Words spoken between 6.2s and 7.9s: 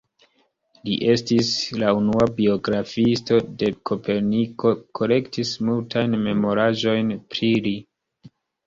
memoraĵojn pri li.